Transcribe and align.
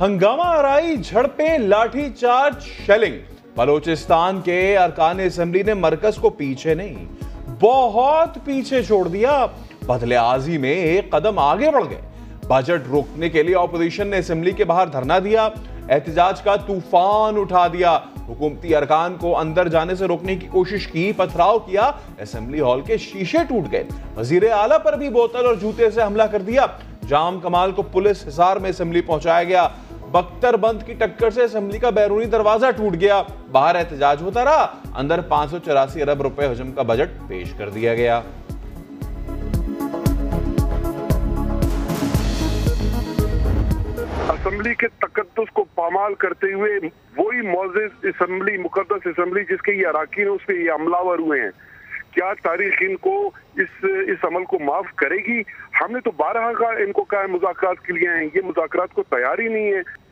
ہنگامہ 0.00 0.42
آرائی 0.42 0.96
جھڑپیں، 0.96 1.58
لاٹھی 1.58 2.10
چارج، 2.20 2.62
شیلنگ۔ 2.86 3.18
بلوچستان 3.56 4.40
کے 4.40 4.78
ارکان 4.78 5.20
اسمبلی 5.20 5.62
نے 5.62 5.74
مرکز 5.74 6.16
کو 6.16 6.30
پیچھے 6.30 6.74
نہیں، 6.74 7.06
بہت 7.60 8.38
پیچھے 8.44 8.82
چھوڑ 8.82 9.08
دیا۔ 9.08 9.46
بدلے 9.86 10.16
آزی 10.16 10.58
میں 10.58 10.72
ایک 10.72 11.10
قدم 11.10 11.38
آگے 11.38 11.70
بڑھ 11.70 11.84
گئے۔ 11.90 12.00
بجٹ 12.48 12.88
روکنے 12.88 13.28
کے 13.28 13.42
لیے 13.42 13.56
اپوزیشن 13.56 14.06
نے 14.06 14.18
اسمبلی 14.18 14.50
کے 14.50 14.64
باہر 14.64 14.86
دھرنا 14.86 15.18
دیا، 15.24 15.48
احتجاج 15.88 16.42
کا 16.42 16.56
طوفان 16.56 17.34
اٹھا 17.38 17.66
دیا۔ 17.66 17.98
حکومتی 18.28 18.76
ارکان 18.76 19.16
کو 19.20 19.38
اندر 19.38 19.68
جانے 19.68 19.94
سے 19.94 20.04
روکنے 20.04 20.36
کی 20.36 20.46
کوشش 20.46 20.86
کی، 20.86 21.12
پتھراؤ 21.16 21.58
کیا۔ 21.58 21.90
اسمبلی 22.18 22.60
ہال 22.60 22.80
کے 22.80 22.96
شیشے 22.96 23.38
ٹوٹ 23.48 23.72
گئے۔ 23.72 23.84
وزیر 24.16 24.52
اعلیٰ 24.52 24.78
پر 24.84 24.92
بھی 24.92 25.08
بوتل 25.08 25.46
اور 25.46 25.54
جوتے 25.54 25.90
سے 25.90 26.02
حملہ 26.02 26.22
کر 26.22 26.42
دیا۔ 26.42 26.66
جام 27.08 27.40
کمال 27.40 27.72
کو 27.72 27.82
پولیس 27.82 28.28
حصار 28.28 28.56
میں 28.56 28.70
اسمبلی 28.70 29.00
پہنچایا 29.00 29.44
گیا۔ 29.44 29.68
بختر 30.14 30.56
بند 30.56 30.82
کی 30.86 30.94
ٹکر 30.94 31.30
سے 31.30 31.44
اسمبلی 31.44 31.78
کا 31.78 31.90
بیرونی 31.90 32.24
دروازہ 32.24 32.66
ٹوٹ 32.76 32.92
گیا۔ 33.00 33.22
باہر 33.52 33.74
احتجاج 33.74 34.22
ہوتا 34.22 34.44
رہا۔ 34.44 34.82
اندر 34.94 35.20
پانچ 35.20 35.50
سو 35.50 35.58
چوراسی 35.58 36.02
ارب 36.02 36.22
روپے 36.22 36.46
حجم 36.46 36.72
کا 36.72 36.82
بجٹ 36.82 37.28
پیش 37.28 37.52
کر 37.58 37.68
دیا 37.68 37.94
گیا۔ 37.94 38.20
اسمبلی 44.28 44.74
کے 44.74 44.86
تقدس 44.88 45.50
کو 45.52 45.64
پامال 45.64 46.14
کرتے 46.14 46.52
ہوئے 46.52 46.72
وہی 47.16 47.40
معزز 47.40 48.04
اسمبلی، 48.04 48.56
مقدس 48.56 49.06
اسمبلی 49.06 49.44
جس 49.44 49.62
کے 49.62 49.72
یہ 49.72 49.86
اراکین 49.86 50.28
اس 50.28 50.46
پہ 50.46 50.52
یہ 50.52 50.70
عملاور 50.70 51.18
ہوئے 51.18 51.42
ہیں۔ 51.42 51.50
کیا 52.10 52.32
تاریخ 52.42 52.74
ان 52.80 52.96
کو 52.96 53.30
اس 53.56 53.84
اس 53.84 54.24
عمل 54.24 54.44
کو 54.44 54.58
معاف 54.58 54.84
کرے 54.96 55.16
گی؟ 55.16 55.42
ہم 55.80 55.92
نے 55.92 56.00
تو 56.00 56.10
بارہ 56.10 56.52
کا 56.52 56.66
ان 56.66 56.92
کو 56.92 57.04
کہا 57.04 57.26
مذاکرات 57.26 57.84
کے 57.84 57.92
لیے 57.92 58.08
ہیں۔ 58.08 58.28
یہ 58.34 58.40
مذاکرات 58.44 58.92
کو 58.92 59.02
تیار 59.02 59.38
ہی 59.38 59.48
نہیں 59.48 59.72
ہے۔ 59.72 60.03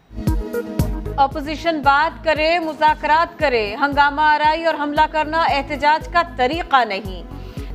اپوزیشن 1.16 1.80
بات 1.80 2.24
کرے، 2.24 2.58
مذاکرات 2.58 3.38
کرے، 3.38 3.76
ہنگامہ 3.80 4.20
آرائی 4.20 4.64
اور 4.64 4.74
حملہ 4.74 5.06
کرنا 5.10 5.42
احتجاج 5.42 6.08
کا 6.08 6.22
طریقہ 6.36 6.84
نہیں۔ 6.84 7.22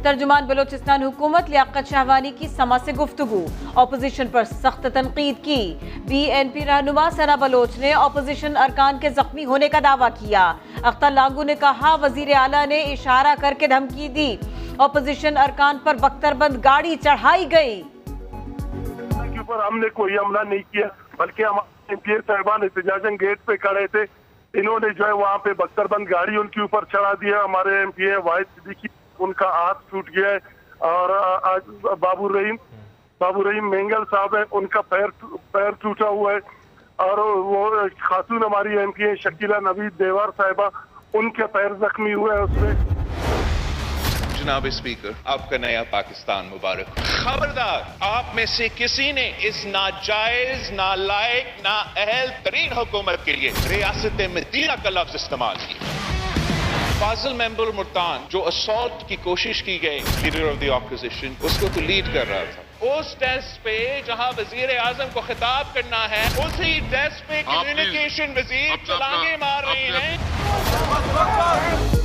ترجمان 0.04 0.46
بلوچستان 0.46 1.04
حکومت 1.04 1.50
لیاقت 1.50 1.90
شہوانی 1.90 2.32
کی 2.38 2.48
سما 2.48 2.78
سے 2.78 2.94
گفتگو۔ 2.94 3.46
اپوزیشن 3.76 4.28
پر 4.28 4.44
سخت 4.44 4.88
تنقید 4.94 5.46
کی۔ 5.46 5.78
بی 6.08 6.18
این 6.18 6.50
پی 6.50 6.66
رہنما 6.66 7.10
سنا 7.12 7.36
بلوچ 7.36 7.78
نے 7.78 7.94
اپوزیشن 7.94 8.58
ارکان 8.58 8.98
کے 9.00 9.10
زخمی 9.10 9.46
ہونے 9.46 9.70
کا 9.70 9.80
دعویٰ 9.84 10.10
کیا۔ 10.20 10.54
اختر 10.84 11.12
لانگو 11.12 11.44
نے 11.44 11.56
کہا، 11.56 11.96
وزیر 11.96 12.28
اعلیٰ 12.36 12.68
نے 12.68 12.82
اشارہ 12.82 13.36
کر 13.42 13.54
کے 13.60 13.68
دھمکی 13.68 14.08
دی۔ 14.08 14.38
اپوزیشن 14.78 15.38
ارکان 15.38 15.78
پر 15.84 15.96
بختر 15.96 16.34
بند 16.34 16.56
گاڑی 16.64 16.96
چڑھائی 16.96 17.52
گئی۔ 17.52 17.84
ہم 19.50 19.80
نے 19.80 19.90
کوئی 19.90 20.18
حملہ 20.18 20.40
نہیں 20.50 20.60
کیا، 20.60 20.88
بلکہ 21.18 21.44
ہمارے 21.44 21.77
ایم 21.90 22.00
پی 22.00 22.12
اے 22.12 22.18
صاحبان 22.28 22.64
احتجاجن 22.64 23.16
گیٹ 23.22 23.46
پہ 23.46 23.56
کھڑے 23.56 23.88
تھے۔ 23.88 24.04
انہوں 24.54 24.80
نے 24.80 24.94
جو 24.94 25.06
ہے 25.06 25.12
وہاں 25.12 25.38
پہ 25.38 25.54
بختر 25.54 25.86
بند، 25.88 26.08
گاڑی 26.12 26.38
ان 26.38 26.48
کے 26.48 26.62
اوپر 26.62 26.86
چڑھا 26.86 27.14
دیا 27.14 27.44
ہمارے 27.44 27.78
ایم 27.80 27.92
پی 27.92 28.04
اے 28.04 28.16
واحد 28.16 28.56
صدیقی، 28.56 28.88
ان 29.20 29.34
کا 29.34 29.50
ہاتھ 29.50 29.78
ٹوٹ 29.90 30.10
گیا 30.16 30.30
ہے۔ 30.30 30.38
اور 30.78 31.10
آج 31.44 31.62
بابو 32.00 32.30
رحیم 32.30 32.56
بابو 33.20 33.52
رحیم 33.52 33.70
مینگل 33.70 34.04
صاحب 34.12 34.36
ہے 34.36 34.42
ان 34.52 34.66
کا 34.66 34.82
پیر 34.82 35.08
پیر 35.52 35.72
ٹوٹا 35.72 36.08
ہوا 36.08 36.32
ہے۔ 36.32 36.38
اور 36.96 37.18
وہ 37.18 37.70
خاتون 38.00 38.44
ہماری 38.44 38.78
ایم 38.78 38.92
پی 38.92 39.04
اے 39.04 39.16
شکیلہ 39.16 39.56
نوید 39.56 40.00
دیوار 40.00 40.30
صاحبہ، 40.38 40.70
ان 41.14 41.30
کے 41.30 41.48
پیر 41.48 41.74
زخمی 41.80 42.14
ہوئے 42.14 42.36
ہیں 42.36 42.44
اس 42.44 42.62
میں۔ 42.62 42.74
جناب 44.48 44.66
اسپیکر 44.66 45.10
آپ 45.26 45.50
کا 45.50 45.58
نیا 45.58 45.84
پاکستان 45.90 46.46
مبارک۔ 46.46 47.00
خبردار 47.06 47.82
آپ 48.00 48.36
میں 48.36 48.46
سے 48.46 48.68
کسی 48.76 49.12
نے 49.12 49.32
اس 49.48 49.66
ناجائز 49.66 50.72
نالائق 50.72 51.46
نااہل 51.64 52.28
ترین 52.44 52.74
حکومت 52.74 53.26
کے 53.26 53.36
لیے 53.36 53.52
ریاست 53.70 54.22
مدینہ 54.34 54.72
کا 54.84 54.90
لفظ 54.90 55.16
استعمال 55.16 55.56
کیا۔ 55.68 55.96
فاضل 57.00 57.34
ممبر 57.34 57.68
مرتان 57.76 58.26
جو 58.30 58.46
اسالٹ 58.48 59.08
کی 59.10 59.16
کوشش 59.24 59.64
کی 59.64 59.82
گئی 59.82 60.00
لیڈر 60.22 60.48
آف 60.50 60.62
دی 60.62 60.70
اپوزیشن 60.70 61.34
اس 61.42 61.58
کو 61.60 61.68
تو 61.74 61.82
لیڈ 61.82 62.14
کر 62.14 62.28
رہا 62.30 62.44
تھا۔ 62.54 62.62
اس 62.96 63.16
ٹیسٹ 63.20 63.64
پہ 63.64 63.78
جہاں 64.06 64.32
وزیر 64.38 64.78
اعظم 64.78 65.08
کو 65.14 65.22
خطاب 65.28 65.74
کرنا 65.74 66.10
ہے 66.10 66.24
اسی 66.46 66.80
ٹیسٹ 66.90 67.28
پہ 67.28 67.42
کمیونیکیشن 67.46 68.38
وزیر 68.38 68.86
چلانگے 68.88 69.38
مار 69.38 69.64
رہے 69.64 69.88
ہیں۔ 70.00 71.97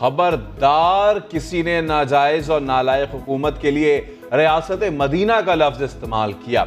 خبردار 0.00 1.16
کسی 1.28 1.62
نے 1.62 1.80
ناجائز 1.80 2.50
اور 2.50 2.60
نالائق 2.60 3.14
حکومت 3.14 3.60
کے 3.60 3.70
لیے 3.70 4.00
ریاست 4.32 4.84
مدینہ 4.94 5.32
کا 5.46 5.54
لفظ 5.54 5.82
استعمال 5.82 6.32
کیا۔ 6.32 6.64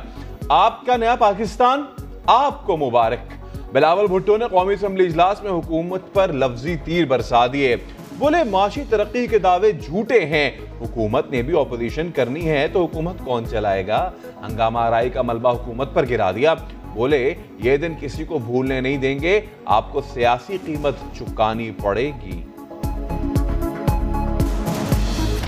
آپ 0.49 0.85
کا 0.85 0.97
نیا 0.97 1.15
پاکستان، 1.15 1.83
آپ 2.25 2.65
کو 2.65 2.77
مبارک۔ 2.77 3.33
بلاول 3.71 4.07
بھٹو 4.07 4.37
نے 4.37 4.45
قومی 4.51 4.73
اسمبلی 4.73 5.05
اجلاس 5.05 5.43
میں 5.43 5.51
حکومت 5.51 6.13
پر 6.13 6.33
لفظی 6.33 6.75
تیر 6.83 7.05
برسا 7.05 7.45
دیے۔ 7.53 7.75
بولے، 8.17 8.43
معاشی 8.43 8.83
ترقی 8.89 9.27
کے 9.27 9.39
دعوے 9.39 9.71
جھوٹے 9.71 10.25
ہیں۔ 10.25 10.51
حکومت 10.81 11.31
نے 11.31 11.41
بھی 11.41 11.59
اپوزیشن 11.59 12.11
کرنی 12.15 12.49
ہے 12.49 12.67
تو 12.67 12.85
حکومت 12.85 13.15
کون 13.25 13.43
چلائے 13.49 13.87
گا؟ 13.87 14.11
ہنگامہ 14.47 14.79
آرائی 14.79 15.09
کا 15.09 15.21
ملبہ 15.21 15.49
حکومت 15.49 15.93
پر 15.93 16.05
گرا 16.09 16.31
دیا۔ 16.31 16.53
بولے، 16.93 17.33
یہ 17.57 17.77
دن 17.77 17.93
کسی 17.99 18.25
کو 18.25 18.39
بھولنے 18.39 18.81
نہیں 18.81 18.97
دیں 18.97 19.19
گے۔ 19.19 19.41
آپ 19.65 19.93
کو 19.93 20.01
سیاسی 20.01 20.57
قیمت 20.65 20.93
چکانی 21.17 21.71
پڑے 21.71 22.11
گی۔ 22.25 22.43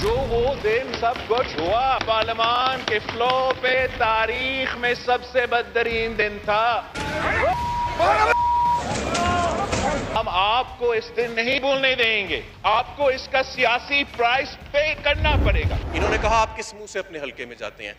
جو 0.04 0.16
وہ 0.30 0.56
دن 0.64 0.92
سب 1.00 1.14
کچھ 1.28 1.60
ہوا 1.60 1.98
پارلیمان 2.06 2.80
کے 2.86 3.00
فلو 3.00 3.52
پہ 3.62 3.88
تاریخ 3.98 4.76
میں 4.78 4.94
سب 4.94 5.18
سے 5.32 5.46
بدترین 5.46 6.18
دن 6.18 6.38
تھا۔ 6.46 6.82
ہم 10.16 10.30
آپ 10.30 10.80
کو 10.80 10.92
اس 10.92 11.12
دن 11.16 11.32
نہیں 11.32 11.60
بولنے 11.60 11.96
دیں 11.96 12.28
گے۔ 12.28 12.42
آپ 12.64 12.98
کو 12.98 13.08
اس 13.08 13.28
کا 13.32 13.44
سیاسی 13.44 14.04
پرائس 14.18 14.58
پے 14.72 14.94
کرنا 15.04 15.36
پڑے 15.46 15.64
گا۔ 15.70 15.78
انہوں 15.94 16.10
نے 16.10 16.18
کہا، 16.22 16.42
آپ 16.42 16.58
کس 16.58 16.74
منہ 16.74 16.86
سے 16.86 17.00
اپنے 17.00 17.20
حلقے 17.20 17.46
میں 17.46 17.56
جاتے 17.56 17.86
ہیں؟ 17.86 17.94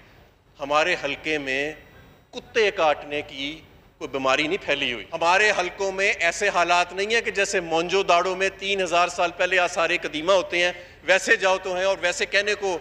ہمارے 0.61 0.97
حلقے 1.05 1.39
میں 1.39 1.73
کتے 2.31 2.71
کاٹنے 2.71 3.23
کی 3.23 3.61
کوئی 4.05 4.13
بیماری 4.13 4.47
نہیں 4.47 4.65
پھیلی 4.65 4.93
ہوئی۔ 4.93 5.05
ہمارے 5.13 5.51
حلقوں 5.59 5.93
میں 5.93 6.13
ایسے 6.21 6.49
حالات 6.49 6.93
نہیں 6.93 7.15
ہیں 7.15 7.21
کہ 7.21 7.31
جیسے 7.31 7.61
مونجو 7.61 8.03
داڑوں 8.03 8.37
میں 8.37 8.49
تین 8.59 8.81
ہزار 8.81 9.09
سال 9.09 9.31
پہلے 9.37 9.59
آثار 9.59 9.91
قدیمہ 10.03 10.33
ہوتے 10.33 10.65
ہیں، 10.65 10.73
ویسے 11.05 11.37
جاؤ 11.37 11.57
تو 11.63 11.75
ہیں 11.75 11.85
اور 11.85 11.97
ویسے 12.01 12.27
کہنے 12.27 12.55
کو 12.55 12.79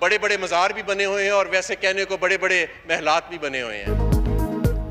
بڑے 0.00 0.18
بڑے 0.18 0.36
مزار 0.36 0.70
بھی 0.70 0.82
بنے 0.82 1.04
ہوئے 1.04 1.24
ہیں 1.24 1.30
اور 1.30 1.46
ویسے 1.50 1.76
کہنے 1.76 2.04
کو 2.04 2.16
بڑے 2.16 2.38
بڑے 2.38 2.66
محلات 2.86 3.28
بھی 3.28 3.38
بنے 3.38 3.62
ہوئے 3.62 3.84
ہیں۔ 3.84 3.94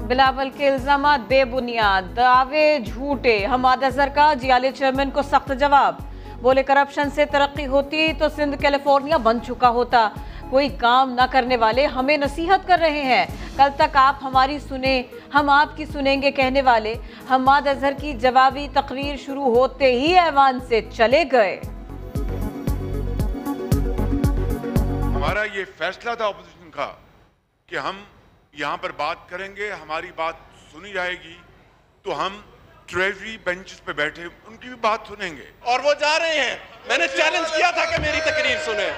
بلاول 0.07 0.49
کے 0.57 0.69
الزامات 0.69 1.27
بے 1.27 1.44
بنیاد، 1.45 2.15
دعوے 2.15 2.79
جھوٹے۔ 2.85 3.45
حماد 3.45 3.83
اظہر 3.83 4.09
کا 4.15 4.33
جیالے 4.41 4.71
چیئرمین 4.77 5.11
کو 5.11 5.21
سخت 5.21 5.51
جواب۔ 5.59 5.95
بولے 6.41 6.63
کرپشن 6.63 7.09
سے 7.15 7.25
ترقی 7.25 7.65
ہوتی 7.65 8.11
تو 8.19 8.25
سندھ 8.35 8.61
کیلیفورنیا 8.61 9.17
بن 9.17 9.38
چکا 9.47 9.69
ہوتا۔ 9.69 10.09
کوئی 10.53 10.69
کام 10.69 11.09
نہ 11.09 11.22
کرنے 11.31 11.58
والے 11.58 11.86
ہمیں 11.86 12.18
نصیحت 12.18 12.68
کر 12.68 12.78
رہے 12.81 13.02
ہیں۔ 13.02 13.25
کل 13.58 13.69
تک 13.75 13.97
آپ 13.97 14.16
ہماری 14.22 14.59
سنیں، 14.59 15.03
ہم 15.34 15.50
آپ 15.50 15.78
کی 15.78 15.86
سنیں 15.86 16.22
گے 16.22 16.31
کہنے 16.31 16.62
والے۔ 16.62 16.94
حماد 17.30 17.68
اظہر 17.68 17.94
کی 18.02 18.14
جوابی 18.14 18.68
تقریر 18.74 19.16
شروع 19.18 19.56
ہوتے 19.56 19.92
ہی 19.92 20.19
ایوان 20.19 20.59
سے 20.68 20.81
چلے 20.94 21.24
گئے۔ 21.31 21.56
ہمارا 25.16 25.44
یہ 25.44 25.63
فیصلہ 25.77 26.16
تھا 26.16 26.25
اپوزیشن 26.25 26.72
کا 26.72 26.92
کہ 27.68 27.75
ہم 27.75 27.95
یہاں 28.54 28.77
پر 28.77 28.92
بات 28.98 29.30
کریں 29.30 29.56
گے، 29.56 29.72
ہماری 29.72 30.12
بات 30.16 30.33
سنی 30.72 30.94
جائے 30.94 31.16
گی۔ 31.24 31.36
تو 32.04 32.25
ہم 32.25 32.33
ٹریجری 32.94 33.38
بینچز 33.44 33.84
پہ 33.86 33.92
بیٹھے 33.92 34.24
ان 34.24 34.57
کی 34.57 34.68
بھی 34.68 34.75
بات 34.81 35.00
سنیں 35.07 35.38
گے۔ 35.38 35.44
اور 35.60 35.80
وہ 35.84 35.94
جا 36.00 36.19
رہے 36.19 36.40
ہیں۔ 36.40 36.56
میں 36.88 36.98
نے 36.98 37.07
چیلنج 37.07 37.51
کیا 37.56 37.72
تھا 37.72 37.86
کہ 37.86 38.01
میری 38.01 38.19
تقریر 38.22 38.57
سنیں۔ 38.66 38.90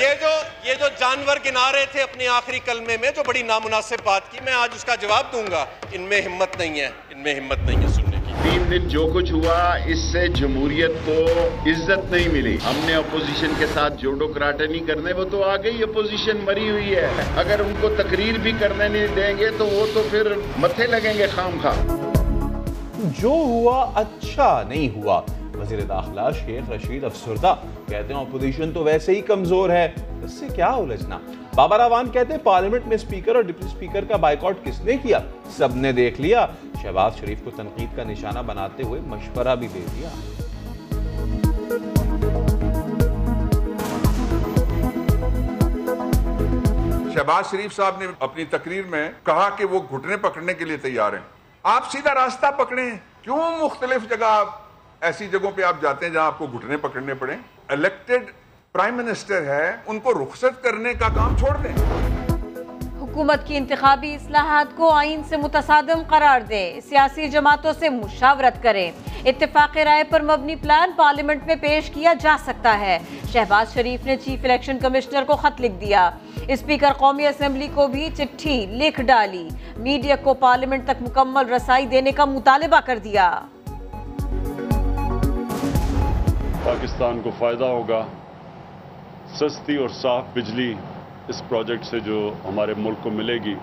یہ 0.00 0.14
جو 0.20 0.28
یہ 0.64 0.74
جو 0.74 0.86
جانور 1.00 1.36
گنا 1.46 1.72
رہے 1.72 1.84
تھے 1.92 2.02
اپنے 2.02 2.28
آخری 2.28 2.58
کلمے 2.58 2.96
میں 3.00 3.10
جو 3.16 3.22
بڑی 3.26 3.42
نامناسب 3.42 3.96
بات 4.04 4.32
کی 4.32 4.38
میں 4.44 4.52
آج 4.52 4.68
اس 4.74 4.84
کا 4.84 4.94
جواب 4.94 5.32
دوں 5.32 5.42
گا۔ 5.50 5.64
ان 5.92 6.00
میں 6.00 6.20
ہمت 6.22 6.56
نہیں 6.56 6.80
ہے 6.80 6.90
ان 7.10 7.22
میں 7.22 7.34
ہمت 7.34 7.58
نہیں 7.58 7.82
ہے 7.82 7.88
سننے 7.88 8.16
کی۔ 8.26 8.32
تین 8.42 8.70
دن 8.70 8.88
جو 8.88 9.10
کچھ 9.14 9.32
ہوا 9.32 9.76
اس 9.86 9.98
سے 10.12 10.28
جمہوریت 10.28 10.90
کو 11.06 11.16
عزت 11.66 12.12
نہیں 12.12 12.28
ملی۔ 12.28 12.56
ہم 12.64 12.80
نے 12.84 12.94
اپوزیشن 12.94 13.52
کے 13.58 13.66
ساتھ 13.74 13.92
جوڈو 13.98 14.28
کراٹے 14.28 14.66
نہیں 14.66 14.86
کرنے 14.86 15.12
وہ 15.12 15.24
تو 15.24 15.44
آگے 15.44 15.70
ہی 15.70 15.82
اپوزیشن 15.82 16.36
مری 16.44 16.70
ہوئی 16.70 16.96
ہے۔ 16.96 17.08
اگر 17.36 17.60
ان 17.60 17.74
کو 17.80 17.94
تقریر 17.98 18.38
بھی 18.38 18.52
کرنے 18.60 18.88
نہیں 18.88 19.06
دیں 19.06 19.38
گے 19.38 19.50
تو 19.58 19.66
وہ 19.66 19.86
تو 19.94 20.08
پھر 20.10 20.32
متھے 20.56 20.86
لگیں 20.86 21.18
گے 21.18 21.26
خام 21.26 21.58
خواہ 21.62 22.17
جو 22.98 23.28
ہوا 23.28 23.90
اچھا 23.94 24.62
نہیں 24.68 24.96
ہوا۔ 24.96 25.22
وزیر 25.54 25.80
داخلہ 25.80 26.20
شیخ 26.46 26.70
رشید 26.70 27.04
افسردہ 27.04 27.54
کہتے 27.88 28.14
ہیں 28.14 28.20
اپوزیشن 28.20 28.72
تو 28.72 28.84
ویسے 28.84 29.12
ہی 29.12 29.20
کمزور 29.20 29.70
ہے، 29.70 29.92
اس 30.22 30.32
سے 30.32 30.46
کیا 30.54 30.70
الجھنا؟ 30.70 31.18
بابا 31.54 31.78
راوان 31.78 32.10
کہتے 32.10 32.32
ہیں 32.32 32.40
پارلیمنٹ 32.44 32.86
میں 32.86 32.96
سپیکر 32.96 33.34
اور 33.34 33.42
ڈپٹی 33.42 33.66
سپیکر 33.68 34.04
کا 34.04 34.16
بائیکاٹ 34.16 34.54
کس 34.64 34.80
نے 34.80 34.96
کیا؟ 34.96 35.18
سب 35.56 35.76
نے 35.76 35.92
دیکھ 35.92 36.20
لیا۔ 36.20 36.46
شہباز 36.82 37.16
شریف 37.16 37.42
کو 37.44 37.50
تنقید 37.56 37.96
کا 37.96 38.04
نشانہ 38.04 38.38
بناتے 38.46 38.82
ہوئے 38.82 39.00
مشورہ 39.00 39.54
بھی 39.54 39.68
دے 39.74 39.80
دیا۔ 39.94 40.08
شہباز 47.14 47.50
شریف 47.50 47.76
صاحب 47.76 47.94
نے 47.98 48.06
اپنی 48.20 48.44
تقریر 48.44 48.82
میں 48.90 49.10
کہا 49.22 49.48
کہ 49.56 49.64
وہ 49.64 49.80
گھٹنے 49.90 50.16
پکڑنے 50.16 50.54
کے 50.54 50.64
لیے 50.64 50.76
تیار 50.76 51.12
ہیں۔ 51.12 51.37
آپ 51.62 51.90
سیدھا 51.92 52.14
راستہ 52.14 52.46
پکڑیں۔ 52.56 52.90
کیوں 53.22 53.58
مختلف 53.60 54.08
جگہ 54.08 54.24
آپ 54.24 54.46
ایسی 55.00 55.28
جگہوں 55.28 55.50
پہ 55.50 55.62
آپ 55.62 55.76
جاتے 55.80 56.06
ہیں 56.06 56.12
جہاں 56.12 56.26
آپ 56.26 56.38
کو 56.38 56.46
گھٹنے 56.46 56.76
پکڑنے 56.76 57.14
پڑیں؟ 57.14 57.36
الیکٹڈ 57.68 58.30
پرائم 58.72 58.94
منسٹر 58.94 59.42
ہے، 59.42 59.76
ان 59.86 59.98
کو 59.98 60.12
رخصت 60.12 60.62
کرنے 60.62 60.94
کا 60.94 61.08
کام 61.08 61.36
چھوڑ 61.36 61.56
دیں۔ 61.56 61.74
حکومت 63.18 63.46
کی 63.46 63.56
انتخابی 63.56 64.14
اصلاحات 64.14 64.76
کو 64.76 64.90
آئین 64.90 65.22
سے 65.28 65.36
متصادم 65.36 66.02
قرار 66.08 66.40
دے، 66.40 66.80
سیاسی 66.88 67.28
جماعتوں 67.28 67.72
سے 67.78 67.88
مشاورت 67.88 68.62
کریں 68.62 68.90
اتفاق 69.24 69.76
رائے 69.76 70.04
پر 70.04 70.22
مبنی 70.22 70.56
پلان 70.56 70.90
پارلیمنٹ 70.96 71.46
میں 71.46 71.54
پیش 71.60 71.90
کیا 71.90 72.14
جا 72.20 72.36
سکتا 72.44 72.78
ہے۔ 72.80 72.98
شہباز 73.32 73.74
شریف 73.74 74.06
نے 74.06 74.16
چیف 74.16 74.44
الیکشن 74.44 74.78
کمشنر 74.78 75.24
کو 75.26 75.36
خط 75.36 75.60
لکھ 75.60 75.80
دیا۔ 75.80 76.10
اسپیکر 76.48 76.92
قومی 76.92 77.26
اسمبلی 77.26 77.68
کو 77.74 77.86
بھی 77.86 78.08
چٹھی 78.16 78.66
لکھ 78.66 79.00
ڈالی۔ 79.00 79.48
میڈیا 79.76 80.16
کو 80.16 80.34
پارلیمنٹ 80.34 80.84
تک 80.84 81.02
مکمل 81.02 81.52
رسائی 81.52 81.86
دینے 81.86 82.12
کا 82.12 82.24
مطالبہ 82.24 82.80
کر 82.86 82.98
دیا۔ 82.98 83.40
پاکستان 86.64 87.20
کو 87.24 87.30
فائدہ 87.38 87.64
ہوگا۔ 87.64 88.06
سستی 89.34 89.76
اور 89.76 89.88
صاف 89.88 90.24
بجلی 90.34 90.74
اس 91.28 91.42
پروجیکٹ 91.48 91.84
سے 91.84 92.00
جو 92.00 92.32
ہمارے 92.44 92.74
ملک 92.78 92.96
کو 93.02 93.10
ملے 93.10 93.34
گی، 93.44 93.54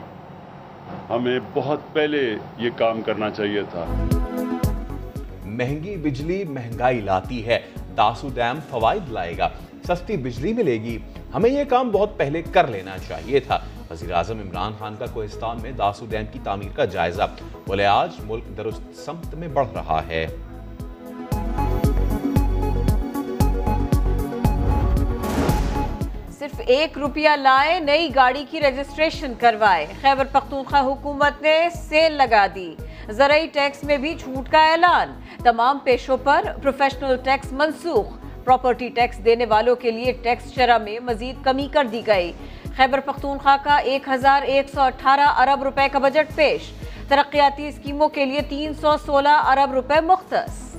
ہمیں 1.09 1.39
بہت 1.53 1.79
پہلے 1.93 2.35
یہ 2.57 2.69
کام 2.75 3.01
کرنا 3.01 3.29
چاہیے 3.29 3.61
تھا۔ 3.71 3.85
مہنگی 5.45 5.95
بجلی 5.97 6.43
مہنگائی 6.43 7.01
لاتی 7.01 7.45
ہے، 7.45 7.59
داسو 7.97 8.29
ڈیم 8.33 8.59
فوائد 8.69 9.09
لائے 9.09 9.37
گا، 9.37 9.49
سستی 9.87 10.17
بجلی 10.17 10.53
ملے 10.53 10.73
گی۔ 10.73 10.97
ہمیں 11.35 11.49
یہ 11.49 11.63
کام 11.63 11.89
بہت 11.89 12.17
پہلے 12.17 12.41
کر 12.41 12.67
لینا 12.67 12.97
چاہیے 13.07 13.39
تھا۔ 13.39 13.59
وزیراعظم 13.91 14.39
عمران 14.39 14.71
خان 14.79 14.95
کا 14.99 15.05
کوہستان 15.05 15.57
میں 15.61 15.71
داسو 15.71 16.05
ڈیم 16.09 16.25
کی 16.31 16.39
تعمیر 16.43 16.75
کا 16.75 16.85
جائزہ، 16.85 17.23
بولے 17.67 17.85
آج 17.85 18.09
ملک 18.23 18.57
درست 18.57 19.05
سمت 19.05 19.35
میں 19.35 19.47
بڑھ 19.47 19.67
رہا 19.73 20.01
ہے۔ 20.07 20.27
صرف 26.45 26.61
ایک 26.67 26.97
روپیہ 26.97 27.29
لائے، 27.29 27.79
نئی 27.79 28.15
گاڑی 28.15 28.45
کی 28.49 28.61
ریجسٹریشن 28.61 29.33
کروائے۔ 29.39 29.85
خیبر 30.01 30.25
پختونخوا 30.31 30.79
حکومت 30.79 31.41
نے 31.41 31.67
سیل 31.89 32.11
لگا 32.11 32.47
دی۔ 32.55 32.75
زرعی 33.09 33.47
ٹیکس 33.47 33.83
میں 33.83 33.97
بھی 33.97 34.15
چھوٹ 34.23 34.51
کا 34.51 34.71
اعلان۔ 34.71 35.19
تمام 35.43 35.77
پیشوں 35.83 36.17
پر 36.17 36.41
پروفیشنل 36.61 37.17
ٹیکس 37.23 37.53
منسوخ۔ 37.53 38.17
پراپرٹی 38.45 38.89
ٹیکس 38.89 39.25
دینے 39.25 39.45
والوں 39.45 39.75
کے 39.75 39.91
لیے 39.91 40.11
ٹیکس 40.11 40.53
شرح 40.55 40.77
میں 40.77 40.99
مزید 40.99 41.43
کمی 41.43 41.67
کر 41.71 41.85
دی 41.85 42.01
گئی۔ 42.07 42.31
خیبر 42.77 42.99
پختونخوا 42.99 43.57
کا 43.63 43.75
ایک 43.75 44.09
ہزار 44.09 44.41
ایک 44.41 44.69
سو 44.75 44.81
اٹھارہ 44.81 45.27
ارب 45.37 45.63
روپے 45.63 45.87
کا 45.91 45.99
بجٹ 45.99 46.35
پیش۔ 46.35 46.61
ترقیاتی 47.07 47.67
اسکیموں 47.67 48.07
کے 48.07 48.25
لیے 48.25 48.41
تین 48.49 48.73
سو 48.73 48.95
سولہ 49.05 49.41
ارب 49.45 49.73
روپے 49.73 50.01
مختص۔ 50.01 50.75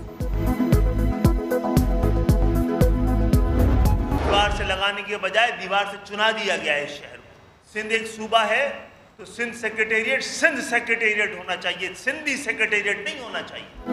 لگانے 4.77 5.03
کے 5.03 5.17
بجائے 5.17 5.51
دیوار 5.63 5.85
سے 5.91 5.97
چنا 6.05 6.31
دیا 6.31 6.57
گیا 6.57 6.75
ہے 6.75 6.87
شہر 6.87 7.17
کو۔ 7.17 7.31
سندھ 7.73 7.93
ایک 7.93 8.07
صوبہ 8.17 8.39
ہے، 8.39 8.69
تو 9.17 9.25
سندھ 9.25 9.57
سیکرٹیریٹ 9.57 10.25
سندھ 10.25 10.61
سیکرٹیریٹ 10.61 11.39
ہونا 11.39 11.57
چاہیے۔ 11.57 11.89
سندھی 11.97 12.37
سیکرٹیریٹ 12.37 12.99
نہیں 13.05 13.21
ہونا 13.21 13.43
چاہیے۔ 13.43 13.93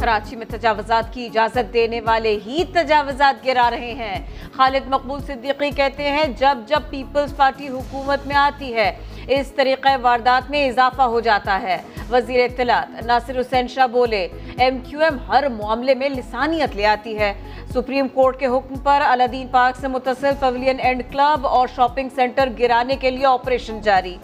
کراچی 0.00 0.36
میں 0.36 0.46
تجاوزات 0.48 1.14
کی 1.14 1.26
اجازت 1.26 1.72
دینے 1.72 2.00
والے 2.00 2.38
ہی 2.46 2.64
تجاوزات 2.72 3.46
گرا 3.46 3.70
رہے 3.70 3.94
ہیں۔ 3.94 4.26
خالد 4.52 4.88
مقبول 4.88 5.20
صدیقی 5.20 5.70
کہتے 5.70 6.10
ہیں، 6.10 6.24
جب 6.24 6.58
جب 6.66 6.80
پیپلز 6.90 7.36
پارٹی 7.36 7.68
حکومت 7.68 8.26
میں 8.26 8.36
آتی 8.36 8.74
ہے، 8.74 8.96
اس 9.28 9.52
طریقہ 9.52 9.88
واردات 10.02 10.50
میں 10.50 10.68
اضافہ 10.68 11.02
ہو 11.02 11.20
جاتا 11.20 11.60
ہے۔ 11.62 11.78
وزیر 12.10 12.44
اطلاعات، 12.44 13.04
ناصر 13.04 13.40
حسین 13.40 13.68
شاہ 13.68 13.86
بولے 13.86 14.28
ایم 14.58 14.78
کیو 14.78 15.00
ایم 15.00 15.16
ہر 15.28 15.48
معاملے 15.48 15.94
میں 15.94 16.08
لسانیت 16.08 16.76
لے 16.76 16.86
آتی 16.86 17.18
ہے۔ 17.18 17.32
سپریم 17.74 18.08
کورٹ 18.08 18.38
کے 18.38 18.46
حکم 18.46 18.74
پر 18.82 19.00
الادین 19.06 19.46
پارک 19.48 19.76
سے 19.76 19.88
متصل 19.88 20.30
پویلین 20.40 20.80
اینڈ 20.80 21.02
کلب 21.10 21.46
اور 21.46 21.68
شاپنگ 21.76 22.08
سینٹر 22.14 22.48
گرانے 22.58 22.96
کے 22.96 23.10
لیے 23.10 23.26
آپریشن 23.26 23.80
جاری۔ 23.80 24.16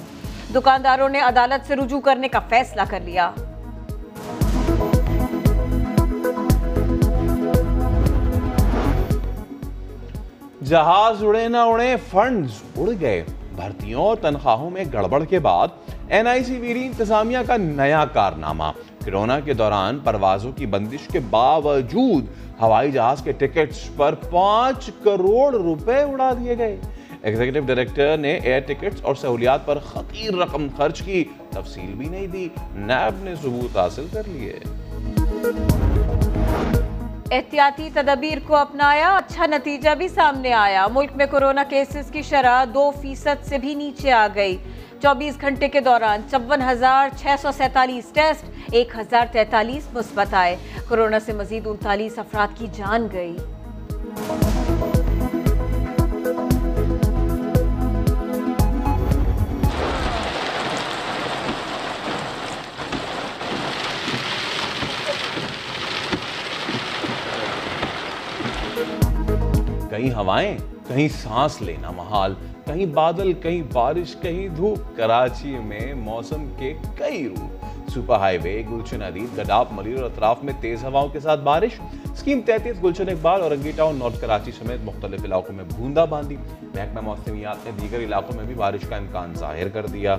دکانداروں 0.54 1.08
نے 1.08 1.20
عدالت 1.20 1.66
سے 1.66 1.76
رجوع 1.76 2.00
کرنے 2.00 2.28
کا 2.28 2.38
فیصلہ 2.48 2.82
کر 2.90 3.00
لیا۔ 3.00 3.30
جہاز 10.64 11.24
اڑے 11.24 11.48
نہ 11.48 11.56
اڑے 11.56 11.94
فنڈز 12.10 12.62
اڑ 12.76 12.88
گئے۔ 13.00 13.24
بھرتیوں 13.56 14.02
اور 14.02 14.16
تنخواہوں 14.16 14.70
میں 14.70 14.84
گڑبڑ 14.92 15.24
کے 15.24 15.38
بعد 15.38 15.68
این 16.10 16.26
آئی 16.26 16.44
سی 16.44 16.56
ویری 16.56 16.86
انتظامیہ 16.86 17.38
کا 17.46 17.56
نیا 17.56 18.04
کارنامہ۔ 18.12 18.64
کرونا 19.04 19.40
کے 19.40 19.54
دوران 19.54 19.98
پروازوں 19.98 20.52
کی 20.52 20.66
بندش 20.66 21.08
کے 21.12 21.20
باوجود 21.30 22.26
ہوائی 22.60 22.92
جہاز 22.92 23.22
کے 23.22 23.32
ٹکٹس 23.32 23.96
پر 23.96 24.14
پانچ 24.14 24.90
کروڑ 25.04 25.54
روپے 25.54 26.02
اڑا 26.02 26.32
دیے 26.40 26.58
گئے۔ 26.58 26.76
ایگزیکٹو 27.22 27.60
ڈائریکٹر 27.60 28.16
نے 28.16 28.34
ایئر 28.34 28.60
ٹکٹس 28.60 29.02
اور 29.02 29.14
سہولیات 29.14 29.66
پر 29.66 29.78
خطیر 29.78 30.34
رقم 30.34 30.66
خرچ 30.76 31.02
کی 31.02 31.24
تفصیل 31.50 31.94
بھی 31.94 32.08
نہیں 32.08 32.26
دی۔ 32.26 32.48
نیب 32.74 33.24
نے 33.24 33.34
ثبوت 33.42 33.76
حاصل 33.76 34.06
کر 34.12 34.22
لیے۔ 34.26 34.58
احتیاطی 37.30 37.90
تدابیر 37.94 38.38
کو 38.46 38.56
اپنایا 38.56 39.16
اچھا 39.16 39.46
نتیجہ 39.46 39.94
بھی 39.94 40.08
سامنے 40.08 40.52
آیا۔ 40.52 40.86
ملک 40.86 41.10
میں 41.16 41.26
کرونا 41.26 41.64
کیسز 41.68 42.10
کی 42.10 42.22
شرح 42.22 42.64
دو 42.74 42.90
فیصد 43.02 43.44
سے 43.44 43.58
بھی 43.58 43.74
نیچے 43.74 44.12
آ 44.12 44.28
گئی۔ 44.34 44.56
چوبیس 45.02 45.40
گھنٹے 45.40 45.68
کے 45.68 45.80
دوران 45.80 46.20
چون 46.30 46.62
ہزار 46.62 47.08
چھ 47.18 47.26
سو 47.42 47.48
سینتالیس 47.56 48.04
ٹیسٹ، 48.12 48.44
ایک 48.72 48.92
ہزار 48.98 49.26
تینتالیس 49.32 49.94
مثبت 49.94 50.34
آئے۔ 50.34 50.56
کورونا 50.88 51.18
سے 51.20 51.32
مزید 51.32 51.66
انتالیس 51.66 52.18
افراد 52.18 52.58
کی 52.58 52.66
جان 52.72 53.08
گئی۔ 53.12 53.36
کئی 69.90 70.12
ہوائیں؟ 70.12 70.77
کہیں 70.88 71.08
سانس 71.08 71.62
لینا 71.62 71.90
محال، 71.90 72.34
کہیں 72.66 72.86
بادل، 72.86 73.32
کہیں 73.32 73.62
بارش، 73.72 74.16
کہیں 74.22 74.48
دھوپ۔ 74.48 74.96
کراچی 74.96 75.58
میں 75.58 75.94
موسم 75.94 76.48
کے 76.58 76.74
کئی 76.96 77.28
روپ۔ 77.28 77.90
سپر 77.90 78.16
ہائی 78.16 78.38
وے، 78.42 78.62
گلچن 78.70 79.02
عدید 79.02 79.38
گڈاب 79.38 79.66
ملیر 79.70 79.96
اور 79.96 80.04
اطراف 80.04 80.42
میں 80.42 80.52
تیز 80.60 80.84
ہواؤں 80.84 81.08
کے 81.08 81.20
ساتھ 81.20 81.40
بارش۔ 81.40 81.80
سکیم 82.16 82.40
تیتیس 82.40 82.82
گلچن 82.82 83.08
اقبال 83.08 83.42
اور 83.42 83.50
انگی 83.50 83.72
ٹاؤن 83.76 83.96
نورٹ 83.96 84.20
کراچی 84.20 84.50
سمیت 84.50 84.84
مختلف 84.84 85.24
علاقوں 85.24 85.54
میں 85.54 85.64
بھوندہ 85.76 86.06
باندھی 86.10 86.36
محکمہ 86.62 87.00
موسمیات 87.00 87.56
نے 87.64 87.70
دیگر 87.80 87.98
علاقوں 87.98 88.36
میں 88.36 88.44
بھی 88.44 88.54
بارش 88.54 88.80
کا 88.88 88.96
امکان 88.96 89.32
ظاہر 89.34 89.68
کر 89.68 89.86
دیا۔ 89.86 90.16